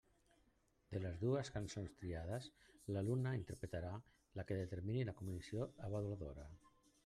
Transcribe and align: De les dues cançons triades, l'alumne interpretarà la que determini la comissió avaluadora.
De 0.93 1.01
les 1.03 1.19
dues 1.23 1.51
cançons 1.57 1.93
triades, 1.99 2.47
l'alumne 2.95 3.35
interpretarà 3.43 3.93
la 4.41 4.49
que 4.51 4.61
determini 4.63 5.07
la 5.11 5.19
comissió 5.23 5.71
avaluadora. 5.91 6.53